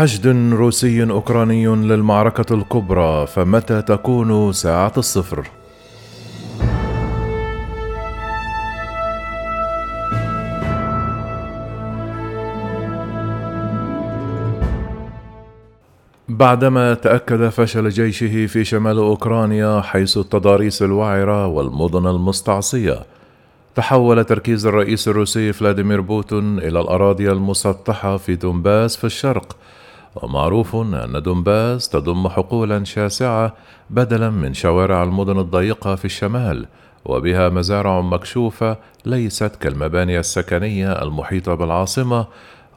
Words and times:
حشد 0.00 0.52
روسي 0.52 1.02
أوكراني 1.02 1.66
للمعركة 1.66 2.54
الكبرى 2.54 3.26
فمتى 3.26 3.82
تكون 3.82 4.52
ساعة 4.52 4.92
الصفر؟ 4.96 5.50
بعدما 16.28 16.94
تأكد 16.94 17.48
فشل 17.48 17.88
جيشه 17.88 18.46
في 18.46 18.64
شمال 18.64 18.96
أوكرانيا 18.98 19.80
حيث 19.80 20.18
التضاريس 20.18 20.82
الوعرة 20.82 21.46
والمدن 21.46 22.06
المستعصية 22.06 23.02
تحول 23.74 24.24
تركيز 24.24 24.66
الرئيس 24.66 25.08
الروسي 25.08 25.52
فلاديمير 25.52 26.00
بوتين 26.00 26.58
إلى 26.58 26.80
الأراضي 26.80 27.32
المسطحة 27.32 28.16
في 28.16 28.34
دونباس 28.34 28.96
في 28.96 29.04
الشرق 29.04 29.56
ومعروف 30.16 30.76
أن 30.76 31.22
دونباس 31.22 31.88
تضم 31.88 32.28
حقولا 32.28 32.84
شاسعة 32.84 33.54
بدلا 33.90 34.30
من 34.30 34.54
شوارع 34.54 35.02
المدن 35.02 35.38
الضيقة 35.38 35.94
في 35.94 36.04
الشمال 36.04 36.66
وبها 37.04 37.48
مزارع 37.48 38.00
مكشوفة 38.00 38.76
ليست 39.06 39.56
كالمباني 39.60 40.18
السكنية 40.18 40.92
المحيطة 40.92 41.54
بالعاصمة 41.54 42.26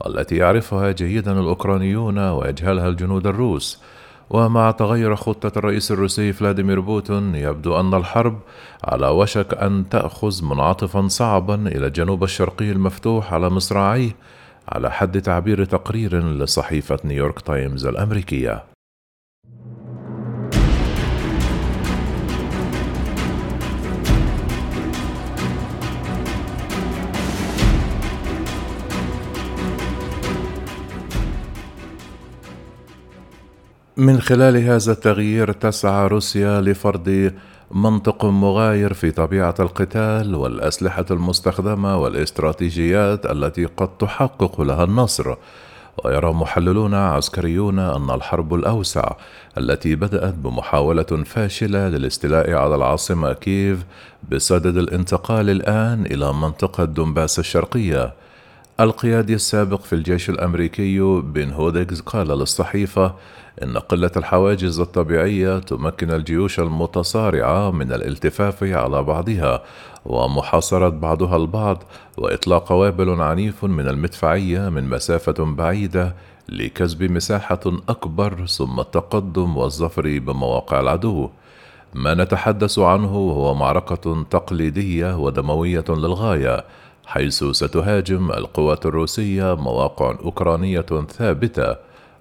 التي 0.07 0.35
يعرفها 0.35 0.91
جيدا 0.91 1.39
الأوكرانيون 1.39 2.17
ويجهلها 2.17 2.87
الجنود 2.87 3.27
الروس. 3.27 3.81
ومع 4.29 4.71
تغير 4.71 5.15
خطة 5.15 5.51
الرئيس 5.57 5.91
الروسي 5.91 6.33
فلاديمير 6.33 6.79
بوتين 6.79 7.35
يبدو 7.35 7.79
أن 7.79 7.93
الحرب 7.93 8.39
على 8.83 9.07
وشك 9.07 9.53
أن 9.53 9.89
تأخذ 9.89 10.45
منعطفا 10.45 11.07
صعبا 11.07 11.55
إلى 11.67 11.87
الجنوب 11.87 12.23
الشرقي 12.23 12.71
المفتوح 12.71 13.33
على 13.33 13.49
مصراعيه. 13.49 14.15
على 14.69 14.91
حد 14.91 15.21
تعبير 15.21 15.65
تقرير 15.65 16.19
لصحيفة 16.19 16.99
نيويورك 17.05 17.39
تايمز 17.41 17.85
الأمريكية. 17.85 18.63
من 33.97 34.21
خلال 34.21 34.57
هذا 34.57 34.91
التغيير 34.91 35.51
تسعى 35.51 36.07
روسيا 36.07 36.61
لفرض 36.61 37.33
منطق 37.75 38.25
مغاير 38.25 38.93
في 38.93 39.11
طبيعة 39.11 39.55
القتال 39.59 40.35
والأسلحة 40.35 41.05
المستخدمة 41.11 41.97
والاستراتيجيات 41.97 43.25
التي 43.25 43.65
قد 43.65 43.97
تحقق 43.97 44.61
لها 44.61 44.83
النصر. 44.83 45.35
ويرى 46.05 46.33
محللون 46.33 46.93
عسكريون 46.93 47.79
أن 47.79 48.09
الحرب 48.09 48.53
الأوسع 48.53 49.11
التي 49.57 49.95
بدأت 49.95 50.33
بمحاولة 50.33 51.23
فاشلة 51.25 51.87
للاستيلاء 51.87 52.53
على 52.53 52.75
العاصمة 52.75 53.33
كييف 53.33 53.85
بصدد 54.31 54.77
الانتقال 54.77 55.49
الآن 55.49 56.05
إلى 56.05 56.33
منطقة 56.33 56.85
دونباس 56.85 57.39
الشرقية. 57.39 58.13
القيادي 58.79 59.33
السابق 59.33 59.81
في 59.81 59.93
الجيش 59.93 60.29
الأمريكي 60.29 60.99
بن 61.21 61.51
هوديكز 61.51 62.01
قال 62.01 62.27
للصحيفة 62.27 63.15
إن 63.63 63.77
قلة 63.77 64.11
الحواجز 64.17 64.79
الطبيعية 64.79 65.59
تمكن 65.59 66.11
الجيوش 66.11 66.59
المتصارعة 66.59 67.71
من 67.71 67.93
الالتفاف 67.93 68.63
على 68.63 69.03
بعضها 69.03 69.63
ومحاصرة 70.05 70.89
بعضها 70.89 71.37
البعض 71.37 71.83
وإطلاق 72.17 72.71
وابل 72.71 73.21
عنيف 73.21 73.65
من 73.65 73.87
المدفعية 73.87 74.69
من 74.69 74.89
مسافة 74.89 75.45
بعيدة 75.45 76.15
لكسب 76.49 77.03
مساحة 77.03 77.61
أكبر 77.89 78.45
ثم 78.45 78.79
التقدم 78.79 79.57
والظفر 79.57 80.19
بمواقع 80.19 80.79
العدو. 80.79 81.29
ما 81.93 82.13
نتحدث 82.13 82.79
عنه 82.79 83.09
هو 83.09 83.53
معركة 83.53 84.23
تقليدية 84.23 85.17
ودموية 85.17 85.85
للغاية، 85.89 86.63
حيث 87.05 87.43
ستهاجم 87.43 88.31
القوات 88.31 88.85
الروسية 88.85 89.55
مواقع 89.55 90.15
أوكرانية 90.25 90.85
ثابتة 91.09 91.75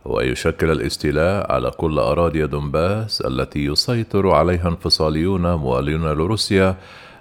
ويشكل 0.05 0.71
الاستيلاء 0.71 1.53
على 1.53 1.71
كل 1.71 1.99
أراضي 1.99 2.47
دونباس 2.47 3.21
التي 3.21 3.65
يسيطر 3.65 4.31
عليها 4.31 4.69
انفصاليون 4.69 5.55
موالون 5.55 6.07
لروسيا 6.07 6.77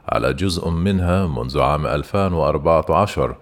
على 0.09 0.33
جزء 0.33 0.69
منها 0.69 1.27
منذ 1.27 1.59
عام 1.59 1.87
2014 1.87 3.35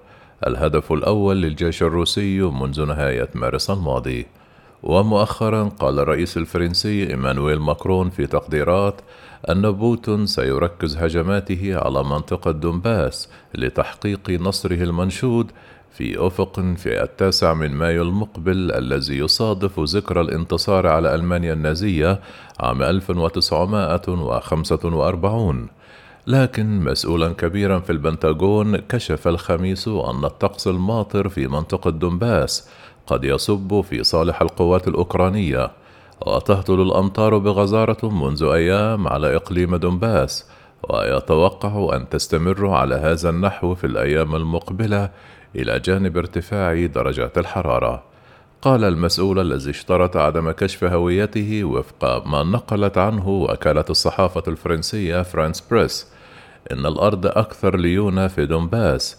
الهدف 0.48 0.92
الأول 0.92 1.42
للجيش 1.42 1.84
الروسي 1.84 2.42
منذ 2.42 2.86
نهاية 2.86 3.30
مارس 3.36 3.70
الماضي. 3.70 4.26
ومؤخرا 4.84 5.64
قال 5.64 6.00
الرئيس 6.00 6.38
الفرنسي 6.38 7.10
إيمانويل 7.10 7.60
ماكرون 7.60 8.10
في 8.10 8.28
تقديرات 8.28 9.02
أن 9.50 9.72
بوتين 9.72 10.26
سيركز 10.26 10.98
هجماته 10.98 11.78
على 11.78 12.04
منطقة 12.04 12.52
دونباس 12.52 13.30
لتحقيق 13.56 14.30
نصره 14.30 14.84
المنشود 14.84 15.52
في 15.92 16.28
أفق 16.28 16.60
في 16.60 17.04
التاسع 17.04 17.54
من 17.54 17.72
مايو 17.72 18.04
المقبل 18.04 18.72
الذي 18.72 19.18
يصادف 19.18 19.80
ذكرى 19.80 20.22
الانتصار 20.22 20.88
على 20.88 21.16
ألمانيا 21.16 21.54
النازية 21.54 22.20
عام 22.60 22.84
1945 22.84 25.68
لكن 26.28 26.84
مسؤولا 26.84 27.34
كبيرا 27.34 27.80
في 27.80 27.92
البنتاغون 27.92 28.78
كشف 28.78 29.28
الخميس 29.28 29.88
أن 29.88 30.26
الطقس 30.26 30.68
الماطر 30.68 31.30
في 31.30 31.48
منطقة 31.48 31.92
دونباس 31.92 32.70
قد 33.10 33.24
يصب 33.24 33.82
في 33.82 34.04
صالح 34.04 34.42
القوات 34.42 34.88
الأوكرانية. 34.88 35.72
وتهطل 36.28 36.82
الأمطار 36.82 37.38
بغزارة 37.38 38.10
منذ 38.10 38.44
أيام 38.44 39.08
على 39.08 39.36
إقليم 39.36 39.76
دونباس. 39.76 40.46
ويتوقع 40.90 41.96
أن 41.96 42.10
تستمر 42.10 42.68
على 42.68 42.96
هذا 42.96 43.30
النحو 43.30 43.76
في 43.76 43.88
الأيام 43.88 44.36
المقبلة 44.36 45.10
إلى 45.56 45.80
جانب 45.80 46.18
ارتفاع 46.18 46.86
درجات 46.86 47.38
الحرارة. 47.38 48.04
قال 48.62 48.84
المسؤول 48.84 49.40
الذي 49.40 49.70
اشترط 49.70 50.18
عدم 50.18 50.52
كشف 50.52 50.84
هويته 50.84 51.64
وفق 51.64 52.28
ما 52.28 52.44
نقلت 52.44 52.98
عنه 52.98 53.30
وكالة 53.30 53.86
الصحافة 53.90 54.44
الفرنسية 54.48 55.22
فرانس 55.22 55.62
بريس 55.72 56.08
إن 56.72 56.86
الأرض 56.86 57.26
أكثر 57.26 57.78
ليونة 57.78 58.28
في 58.28 58.46
دونباس. 58.46 59.18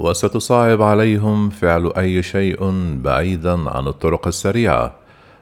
وستصعب 0.00 0.82
عليهم 0.82 1.50
فعل 1.50 1.92
أي 1.96 2.22
شيء 2.22 2.58
بعيدا 3.02 3.70
عن 3.70 3.86
الطرق 3.86 4.26
السريعة. 4.26 4.94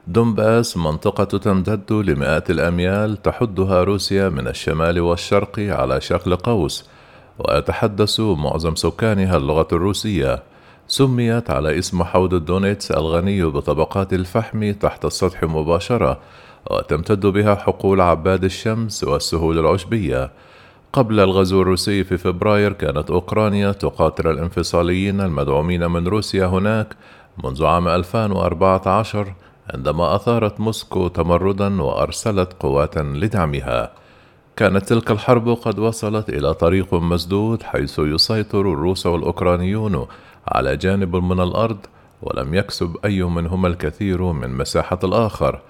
دونباس 0.07 0.77
منطقة 0.77 1.23
تمتد 1.23 1.93
لمئات 1.93 2.49
الأميال 2.49 3.21
تحدها 3.21 3.83
روسيا 3.83 4.29
من 4.29 4.47
الشمال 4.47 4.99
والشرق 4.99 5.59
على 5.59 6.01
شكل 6.01 6.35
قوس 6.35 6.89
ويتحدث 7.39 8.19
معظم 8.19 8.75
سكانها 8.75 9.37
اللغة 9.37 9.67
الروسية 9.71 10.43
سميت 10.87 11.49
على 11.49 11.79
اسم 11.79 12.03
حوض 12.03 12.33
الدونيتس 12.33 12.91
الغني 12.91 13.43
بطبقات 13.43 14.13
الفحم 14.13 14.71
تحت 14.71 15.05
السطح 15.05 15.43
مباشرة 15.43 16.19
وتمتد 16.71 17.25
بها 17.25 17.55
حقول 17.55 18.01
عباد 18.01 18.43
الشمس 18.43 19.03
والسهول 19.03 19.59
العشبية 19.59 20.31
قبل 20.93 21.19
الغزو 21.19 21.61
الروسي 21.61 22.03
في 22.03 22.17
فبراير 22.17 22.73
كانت 22.73 23.11
أوكرانيا 23.11 23.71
تقاتل 23.71 24.27
الانفصاليين 24.27 25.21
المدعومين 25.21 25.91
من 25.91 26.07
روسيا 26.07 26.45
هناك 26.45 26.95
منذ 27.43 27.65
عام 27.65 27.87
2014 27.87 29.33
عندما 29.73 30.15
أثارت 30.15 30.59
موسكو 30.59 31.07
تمردا 31.07 31.81
وأرسلت 31.81 32.53
قوات 32.59 32.97
لدعمها. 32.97 33.91
كانت 34.55 34.85
تلك 34.85 35.11
الحرب 35.11 35.49
قد 35.49 35.79
وصلت 35.79 36.29
إلى 36.29 36.53
طريق 36.53 36.93
مسدود 36.93 37.63
حيث 37.63 37.99
يسيطر 37.99 38.61
الروس 38.61 39.05
والأوكرانيون 39.05 40.07
على 40.47 40.77
جانب 40.77 41.15
من 41.15 41.39
الأرض 41.39 41.77
ولم 42.21 42.53
يكسب 42.53 42.95
أي 43.05 43.23
منهما 43.23 43.67
الكثير 43.67 44.23
من 44.23 44.49
مساحة 44.49 44.99
الآخر. 45.03 45.61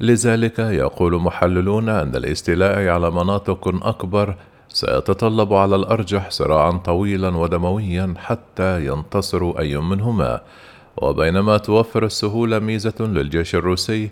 لذلك 0.00 0.58
يقول 0.58 1.22
محللون 1.22 1.88
أن 1.88 2.16
الاستيلاء 2.16 2.88
على 2.88 3.10
مناطق 3.10 3.86
أكبر 3.86 4.36
سيتطلب 4.76 5.52
على 5.52 5.76
الأرجح 5.76 6.30
صراعا 6.30 6.70
طويلا 6.70 7.36
ودمويا 7.36 8.14
حتى 8.18 8.86
ينتصر 8.86 9.50
أي 9.58 9.76
منهما 9.76 10.40
وبينما 10.96 11.56
توفر 11.56 12.04
السهولة 12.04 12.58
ميزة 12.58 12.94
للجيش 13.00 13.54
الروسي 13.54 14.10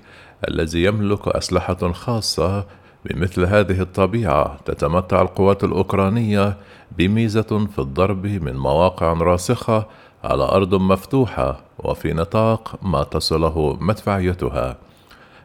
الذي 0.49 0.85
يملك 0.85 1.29
أسلحة 1.29 1.93
خاصة 1.93 2.67
بمثل 3.05 3.45
هذه 3.45 3.81
الطبيعة 3.81 4.57
تتمتع 4.65 5.23
القوات 5.23 5.65
الأوكرانية 5.65 6.57
بميزة 6.99 7.67
في 7.73 7.79
الضرب 7.79 8.27
من 8.27 8.57
مواقع 8.57 9.13
راسخة 9.13 9.87
على 10.25 10.45
أرض 10.45 10.75
مفتوحة 10.75 11.61
وفي 11.79 12.13
نطاق 12.13 12.79
ما 12.83 13.03
تصله 13.03 13.77
مدفعيتها. 13.81 14.77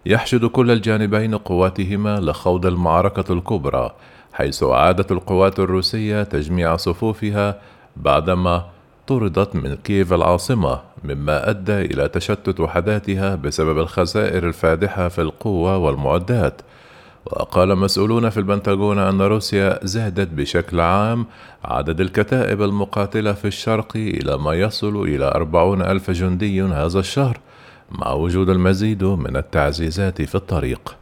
يحشد 0.06 0.46
كل 0.46 0.72
الجانبين 0.72 1.38
قواتهما 1.38 2.20
لخوض 2.20 2.66
المعركة 2.66 3.34
الكبرى، 3.34 3.92
حيث 4.40 4.64
أعادت 4.64 5.12
القوات 5.12 5.60
الروسية 5.60 6.24
تجميع 6.24 6.76
صفوفها 6.76 7.62
بعدما 7.98 8.66
طردت 9.08 9.56
من 9.56 9.76
كييف 9.76 10.14
العاصمة 10.14 10.80
مما 11.04 11.50
أدى 11.50 11.82
إلى 11.82 12.08
تشتت 12.08 12.60
وحداتها 12.60 13.36
بسبب 13.36 13.78
الخسائر 13.80 14.48
الفادحة 14.48 15.08
في 15.08 15.22
القوة 15.22 15.78
والمعدات. 15.78 16.62
وقال 17.26 17.76
مسؤولون 17.76 18.30
في 18.30 18.38
البنتاغون 18.38 19.00
أن 19.00 19.22
روسيا 19.22 19.80
زادت 19.84 20.28
بشكل 20.28 20.80
عام 20.80 21.26
عدد 21.64 22.02
الكتائب 22.02 22.62
المقاتلة 22.62 23.34
في 23.34 23.46
الشرق 23.46 23.96
إلى 23.96 24.38
ما 24.38 24.54
يصل 24.54 25.02
إلى 25.02 25.26
أربعون 25.26 25.82
ألف 25.82 26.12
جندي 26.12 26.62
هذا 26.62 27.00
الشهر 27.00 27.38
مع 27.92 28.12
وجود 28.12 28.50
المزيد 28.50 29.04
من 29.04 29.38
التعزيزات 29.38 30.22
في 30.22 30.36
الطريق. 30.36 30.99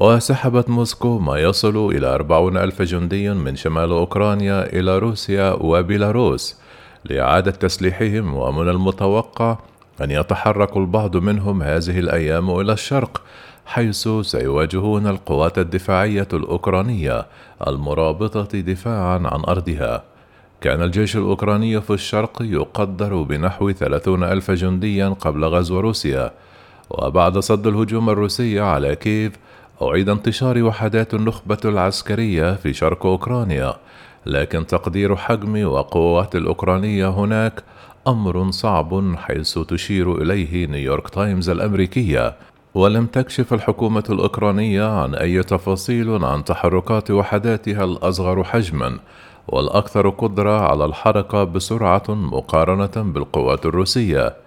وسحبت 0.00 0.70
موسكو 0.70 1.18
ما 1.18 1.38
يصل 1.38 1.76
إلى 1.76 2.06
أربعون 2.06 2.56
ألف 2.56 2.82
جندي 2.82 3.30
من 3.34 3.56
شمال 3.56 3.90
أوكرانيا 3.90 4.72
إلى 4.72 4.98
روسيا 4.98 5.52
وبيلاروس 5.52 6.56
لإعادة 7.04 7.50
تسليحهم 7.50 8.34
ومن 8.34 8.68
المتوقع 8.68 9.58
أن 10.00 10.10
يتحرك 10.10 10.76
البعض 10.76 11.16
منهم 11.16 11.62
هذه 11.62 11.98
الأيام 11.98 12.60
إلى 12.60 12.72
الشرق 12.72 13.22
حيث 13.66 14.08
سيواجهون 14.22 15.06
القوات 15.06 15.58
الدفاعية 15.58 16.28
الأوكرانية 16.32 17.26
المرابطة 17.66 18.60
دفاعا 18.60 19.18
عن 19.18 19.44
أرضها. 19.48 20.04
كان 20.60 20.82
الجيش 20.82 21.16
الأوكراني 21.16 21.80
في 21.80 21.90
الشرق 21.90 22.42
يقدر 22.42 23.22
بنحو 23.22 23.72
ثلاثون 23.72 24.24
ألف 24.24 24.50
جنديا 24.50 25.08
قبل 25.08 25.44
غزو 25.44 25.80
روسيا 25.80 26.32
وبعد 26.90 27.38
صد 27.38 27.66
الهجوم 27.66 28.10
الروسي 28.10 28.60
على 28.60 28.96
كييف 28.96 29.32
أعيد 29.82 30.08
انتشار 30.08 30.62
وحدات 30.62 31.14
النخبة 31.14 31.58
العسكرية 31.64 32.54
في 32.54 32.72
شرق 32.72 33.06
أوكرانيا 33.06 33.74
لكن 34.26 34.66
تقدير 34.66 35.16
حجم 35.16 35.66
وقوات 35.66 36.36
الأوكرانية 36.36 37.08
هناك 37.08 37.62
أمر 38.06 38.50
صعب 38.50 39.16
حيث 39.16 39.58
تشير 39.58 40.22
إليه 40.22 40.66
نيويورك 40.66 41.08
تايمز 41.08 41.48
الأمريكية 41.50 42.34
ولم 42.74 43.06
تكشف 43.06 43.54
الحكومة 43.54 44.04
الأوكرانية 44.10 45.02
عن 45.02 45.14
أي 45.14 45.42
تفاصيل 45.42 46.24
عن 46.24 46.44
تحركات 46.44 47.10
وحداتها 47.10 47.84
الأصغر 47.84 48.44
حجمًا 48.44 48.98
والأكثر 49.48 50.08
قدرة 50.08 50.60
على 50.60 50.84
الحركة 50.84 51.44
بسرعة 51.44 52.04
مقارنة 52.08 53.12
بالقوات 53.12 53.66
الروسية. 53.66 54.45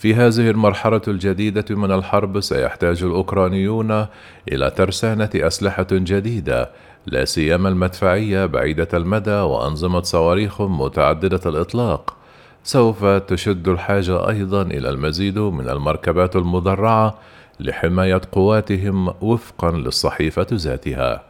في 0.00 0.14
هذه 0.14 0.50
المرحلة 0.50 1.00
الجديدة 1.08 1.64
من 1.70 1.92
الحرب 1.92 2.40
سيحتاج 2.40 3.02
الأوكرانيون 3.02 4.06
إلى 4.52 4.70
ترسانة 4.70 5.30
أسلحة 5.34 5.86
جديدة 5.92 6.70
لا 7.06 7.24
سيما 7.24 7.68
المدفعية 7.68 8.46
بعيدة 8.46 8.88
المدى 8.94 9.30
وأنظمة 9.30 10.02
صواريخ 10.02 10.62
متعددة 10.62 11.40
الإطلاق. 11.46 12.16
سوف 12.64 13.04
تشد 13.04 13.68
الحاجة 13.68 14.28
أيضا 14.28 14.62
إلى 14.62 14.88
المزيد 14.88 15.38
من 15.38 15.68
المركبات 15.68 16.36
المدرعة 16.36 17.18
لحماية 17.60 18.20
قواتهم 18.32 19.14
وفقا 19.20 19.70
للصحيفة 19.70 20.46
ذاتها. 20.52 21.22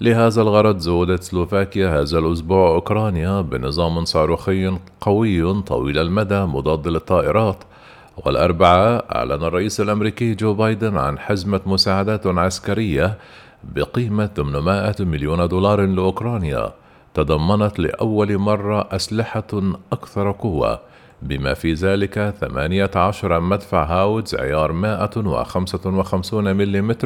لهذا 0.00 0.42
الغرض 0.42 0.78
زودت 0.78 1.22
سلوفاكيا 1.22 2.00
هذا 2.00 2.18
الأسبوع 2.18 2.68
أوكرانيا 2.68 3.40
بنظام 3.40 4.04
صاروخي 4.04 4.78
قوي 5.00 5.62
طويل 5.62 5.98
المدى 5.98 6.40
مضاد 6.40 6.88
للطائرات 6.88 7.64
والأربعاء 8.26 9.16
أعلن 9.16 9.44
الرئيس 9.44 9.80
الأمريكي 9.80 10.34
جو 10.34 10.54
بايدن 10.54 10.96
عن 10.96 11.18
حزمة 11.18 11.60
مساعدات 11.66 12.26
عسكرية 12.26 13.18
بقيمة 13.64 14.26
800 14.26 14.94
مليون 15.00 15.48
دولار 15.48 15.86
لأوكرانيا. 15.86 16.72
تضمنت 17.14 17.78
لأول 17.78 18.38
مرة 18.38 18.88
أسلحة 18.92 19.62
أكثر 19.92 20.30
قوة. 20.30 20.80
بما 21.22 21.54
في 21.54 21.72
ذلك 21.72 22.34
18 22.40 23.40
مدفع 23.40 23.84
هاودز 23.84 24.34
عيار 24.34 24.72
155 24.72 26.56
ملم 26.56 26.96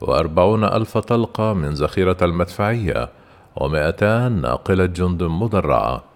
وأربعون 0.00 0.64
ألف 0.64 0.98
طلقة 0.98 1.52
من 1.52 1.70
ذخيرة 1.70 2.16
المدفعية 2.22 3.08
ومئتان 3.56 4.40
ناقلة 4.40 4.86
جند 4.86 5.22
مدرعة. 5.22 6.15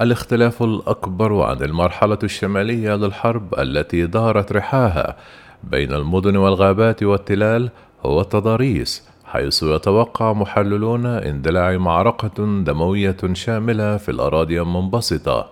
الاختلاف 0.00 0.62
الأكبر 0.62 1.42
عن 1.42 1.62
المرحلة 1.62 2.18
الشمالية 2.22 2.96
للحرب 2.96 3.54
التي 3.58 4.06
دارت 4.06 4.52
رحاها 4.52 5.16
بين 5.64 5.92
المدن 5.92 6.36
والغابات 6.36 7.02
والتلال 7.02 7.70
هو 8.06 8.20
التضاريس 8.20 9.08
حيث 9.24 9.62
يتوقع 9.62 10.32
محللون 10.32 11.06
اندلاع 11.06 11.76
معركة 11.76 12.62
دموية 12.64 13.16
شاملة 13.32 13.96
في 13.96 14.10
الأراضي 14.10 14.60
المنبسطة. 14.60 15.50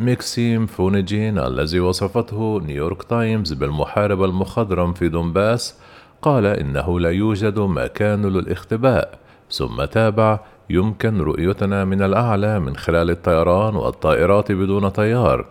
ميكسيم 0.00 0.66
فونيجين 0.66 1.38
الذي 1.38 1.80
وصفته 1.80 2.60
نيويورك 2.60 3.02
تايمز 3.02 3.52
بالمحارب 3.52 4.24
المخضرم 4.24 4.92
في 4.92 5.08
دونباس 5.08 5.78
قال 6.22 6.46
إنه 6.46 7.00
لا 7.00 7.10
يوجد 7.10 7.58
مكان 7.58 8.26
للاختباء 8.26 9.18
ثم 9.50 9.84
تابع 9.84 10.40
يمكن 10.70 11.20
رؤيتنا 11.20 11.84
من 11.84 12.02
الأعلى 12.02 12.60
من 12.60 12.76
خلال 12.76 13.10
الطيران 13.10 13.76
والطائرات 13.76 14.52
بدون 14.52 14.88
طيار. 14.88 15.44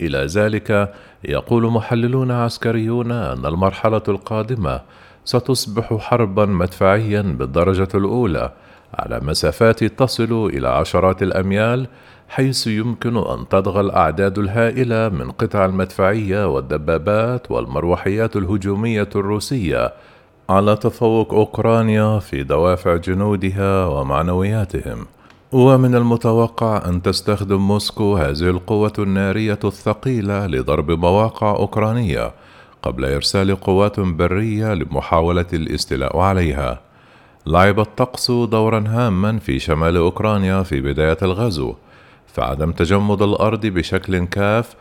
إلى 0.00 0.26
ذلك 0.26 0.94
يقول 1.24 1.66
محللون 1.72 2.30
عسكريون 2.30 3.12
أن 3.12 3.46
المرحلة 3.46 4.02
القادمة 4.08 4.80
ستصبح 5.24 5.96
حربا 5.96 6.46
مدفعيا 6.46 7.22
بالدرجة 7.22 7.88
الأولى 7.94 8.52
على 8.94 9.20
مسافات 9.20 9.84
تصل 9.84 10.50
إلى 10.54 10.68
عشرات 10.68 11.22
الأميال 11.22 11.86
حيث 12.28 12.66
يمكن 12.66 13.16
أن 13.16 13.48
تضغى 13.48 13.80
الأعداد 13.80 14.38
الهائلة 14.38 15.08
من 15.08 15.30
قطع 15.30 15.64
المدفعية 15.64 16.54
والدبابات 16.54 17.50
والمروحيات 17.50 18.36
الهجومية 18.36 19.08
الروسية. 19.16 19.92
على 20.50 20.76
تفوق 20.76 21.34
أوكرانيا 21.34 22.18
في 22.18 22.42
دوافع 22.42 22.96
جنودها 22.96 23.86
ومعنوياتهم. 23.86 25.06
ومن 25.52 25.94
المتوقع 25.94 26.82
أن 26.88 27.02
تستخدم 27.02 27.68
موسكو 27.68 28.16
هذه 28.16 28.50
القوة 28.50 28.92
النارية 28.98 29.58
الثقيلة 29.64 30.46
لضرب 30.46 30.90
مواقع 30.90 31.50
أوكرانية 31.50 32.32
قبل 32.82 33.04
إرسال 33.04 33.60
قوات 33.60 34.00
برية 34.00 34.74
لمحاولة 34.74 35.46
الاستيلاء 35.52 36.18
عليها. 36.18 36.80
لعب 37.46 37.80
الطقس 37.80 38.30
دورا 38.30 38.84
هاما 38.86 39.38
في 39.38 39.58
شمال 39.58 39.96
أوكرانيا 39.96 40.62
في 40.62 40.80
بداية 40.80 41.18
الغزو 41.22 41.74
فعدم 42.26 42.72
تجمد 42.72 43.22
الأرض 43.22 43.66
بشكل 43.66 44.24
كاف 44.24 44.74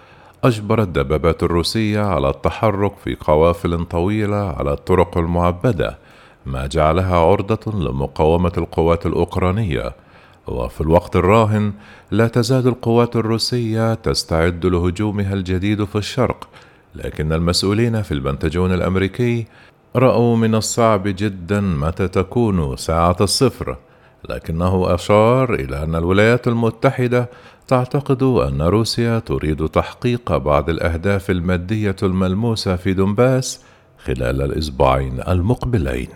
أجبر 0.44 0.81
الدبابات 0.81 1.44
الروسية 1.44 2.01
على 2.01 2.30
التحرك 2.30 2.98
في 2.98 3.16
قوافل 3.16 3.86
طويلة 3.86 4.56
على 4.57 4.74
الطرق 4.74 5.18
المعبدة 5.18 5.98
ما 6.46 6.67
جعلها 6.67 7.17
عرضة 7.17 7.72
لمقاومة 7.72 8.51
القوات 8.58 9.06
الأوكرانية. 9.06 9.96
وفي 10.48 10.82
الوقت 10.82 11.15
الراهن 11.15 11.74
لا 12.12 12.27
تزال 12.27 12.67
القوات 12.67 13.15
الروسية 13.15 13.94
تستعد 13.94 14.65
لهجومها 14.65 15.34
الجديد 15.34 15.84
في 15.84 15.96
الشرق 15.96 16.48
لكن 16.96 17.34
المسؤولين 17.34 18.01
في 18.01 18.12
البنتاجون 18.12 18.74
الأمريكي 18.74 19.46
رأوا 19.96 20.36
من 20.36 20.56
الصعب 20.56 21.03
جدا 21.06 21.62
متى 21.62 22.08
تكون 22.08 22.75
ساعة 22.75 23.17
الصفر. 23.22 23.77
لكنه 24.29 24.95
أشار 24.95 25.53
إلى 25.53 25.83
أن 25.83 25.95
الولايات 25.95 26.47
المتحدة 26.47 27.29
تعتقد 27.67 28.24
أن 28.24 28.62
روسيا 28.62 29.19
تريد 29.19 29.67
تحقيق 29.67 30.38
بعض 30.38 30.69
الأهداف 30.69 31.31
المادية 31.31 31.95
الملموسة 32.03 32.75
في 32.75 32.93
دونباس 32.93 33.62
خلال 33.97 34.41
الأسبوعين 34.41 35.21
المقبلين. 35.27 36.09